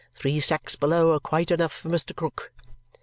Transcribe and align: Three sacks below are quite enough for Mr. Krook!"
Three 0.15 0.39
sacks 0.39 0.75
below 0.75 1.13
are 1.13 1.19
quite 1.19 1.51
enough 1.51 1.73
for 1.73 1.89
Mr. 1.89 2.15
Krook!" 2.15 2.51